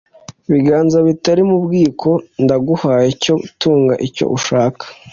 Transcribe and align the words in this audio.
biganza 0.51 0.97
bitari 1.07 1.41
mu 1.49 1.57
bwiko 1.65 2.09
ndaguhaye 2.43 3.09
cyo 3.23 3.35
tunga 3.59 3.95
icyo 4.07 4.25
ushaka. 4.37 4.85